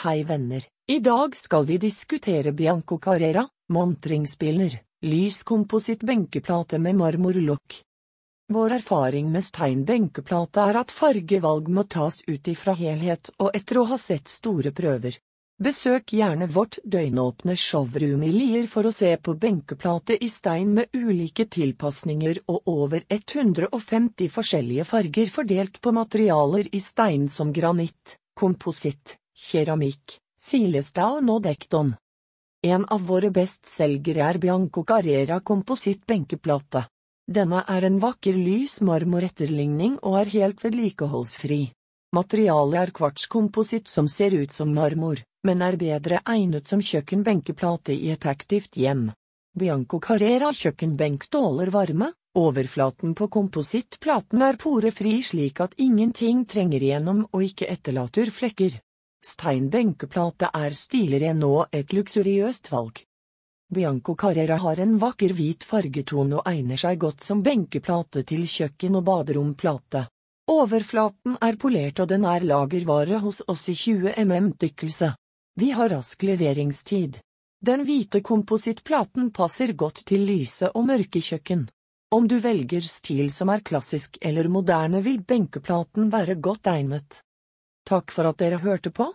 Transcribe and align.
Hei 0.00 0.24
venner, 0.24 0.64
i 0.88 0.98
dag 0.98 1.36
skal 1.36 1.66
vi 1.68 1.74
diskutere 1.78 2.52
Bianco 2.52 2.96
Carrera, 2.98 3.42
montringsspiller, 3.68 4.78
lys 5.04 5.42
kompositt 5.42 6.00
benkeplate 6.00 6.78
med 6.78 6.96
marmorlokk. 6.96 7.76
Vår 8.48 8.76
erfaring 8.78 9.28
med 9.32 9.44
steinbenkeplate 9.44 10.64
er 10.70 10.78
at 10.80 10.94
fargevalg 11.00 11.68
må 11.68 11.84
tas 11.84 12.22
ut 12.24 12.48
ifra 12.48 12.72
helhet 12.80 13.34
og 13.36 13.52
etter 13.60 13.82
å 13.82 13.84
ha 13.92 14.00
sett 14.00 14.32
store 14.32 14.72
prøver. 14.72 15.20
Besøk 15.60 16.16
gjerne 16.16 16.48
vårt 16.48 16.80
døgnåpne 16.80 17.60
showroom 17.60 18.24
i 18.24 18.32
Lier 18.32 18.72
for 18.72 18.88
å 18.88 18.96
se 19.02 19.12
på 19.20 19.36
benkeplate 19.36 20.16
i 20.16 20.32
stein 20.32 20.72
med 20.80 20.96
ulike 20.96 21.44
tilpasninger 21.44 22.46
og 22.48 22.72
over 22.78 23.04
150 23.04 24.32
forskjellige 24.32 24.88
farger 24.96 25.38
fordelt 25.38 25.80
på 25.84 25.92
materialer 25.92 26.72
i 26.72 26.80
stein 26.80 27.28
som 27.28 27.52
granitt, 27.52 28.16
kompositt, 28.32 29.19
keramikk, 29.36 30.18
silestad 30.38 31.28
og 31.28 31.42
dekton. 31.44 31.94
En 32.62 32.84
av 32.92 33.06
våre 33.08 33.30
bestselgere 33.32 34.26
er 34.26 34.38
Bianco 34.38 34.84
Carrera 34.84 35.40
kompositt 35.40 36.06
benkeplate. 36.06 36.84
Denne 37.30 37.62
er 37.68 37.86
en 37.86 38.00
vakker 38.02 38.36
lys 38.36 38.80
marmoretterligning 38.84 40.00
og 40.02 40.18
er 40.20 40.32
helt 40.34 40.64
vedlikeholdsfri. 40.64 41.60
Materialet 42.12 42.80
er 42.80 42.90
kvartskompositt 42.90 43.88
som 43.88 44.08
ser 44.10 44.34
ut 44.34 44.52
som 44.52 44.74
marmor, 44.74 45.22
men 45.46 45.62
er 45.62 45.78
bedre 45.78 46.18
egnet 46.26 46.66
som 46.66 46.82
kjøkkenbenkeplate 46.82 47.94
i 47.94 48.10
et 48.10 48.26
aktivt 48.26 48.74
hjem. 48.74 49.12
Bianco 49.56 50.00
Carrera 50.02 50.50
kjøkkenbenk 50.52 51.28
tåler 51.30 51.70
varme, 51.70 52.10
overflaten 52.34 53.14
på 53.14 53.30
komposittplaten 53.30 54.42
er 54.42 54.58
porefri 54.58 55.16
slik 55.22 55.62
at 55.62 55.78
ingenting 55.78 56.44
trenger 56.50 56.82
igjennom 56.82 57.24
og 57.30 57.46
ikke 57.46 57.70
etterlater 57.70 58.30
flekker. 58.34 58.80
Steinbenkeplate 59.20 60.48
er 60.56 60.72
stiligere 60.72 61.34
og 61.44 61.68
et 61.76 61.92
luksuriøst 61.92 62.70
valg. 62.72 63.02
Bianco 63.70 64.14
Carrera 64.16 64.56
har 64.56 64.80
en 64.80 64.96
vakker 64.98 65.34
hvit 65.36 65.62
fargetone 65.62 66.40
og 66.40 66.48
egner 66.48 66.80
seg 66.80 66.98
godt 66.98 67.22
som 67.22 67.42
benkeplate 67.42 68.24
til 68.26 68.46
kjøkken- 68.48 68.96
og 68.98 69.04
baderomplate. 69.04 70.06
Overflaten 70.50 71.36
er 71.40 71.58
polert 71.60 72.00
og 72.00 72.08
den 72.10 72.24
er 72.24 72.42
lagervare 72.42 73.20
hos 73.22 73.42
oss 73.46 73.68
i 73.68 73.76
20 73.78 74.16
mm 74.18 74.52
tykkelse. 74.58 75.12
Vi 75.60 75.70
har 75.70 75.92
rask 75.92 76.22
leveringstid. 76.22 77.20
Den 77.60 77.84
hvite 77.84 78.24
komposittplaten 78.24 79.30
passer 79.30 79.76
godt 79.76 80.02
til 80.08 80.24
lyse 80.26 80.72
og 80.74 80.88
mørke 80.88 81.20
kjøkken. 81.20 81.68
Om 82.10 82.26
du 82.26 82.40
velger 82.40 82.82
stil 82.82 83.28
som 83.30 83.52
er 83.52 83.60
klassisk 83.60 84.16
eller 84.20 84.48
moderne 84.48 85.04
vil 85.04 85.20
benkeplaten 85.22 86.10
være 86.10 86.40
godt 86.40 86.66
egnet. 86.72 87.20
Takk 87.90 88.12
for 88.14 88.28
at 88.28 88.38
dere 88.38 88.60
hørte 88.62 88.92
på. 88.94 89.08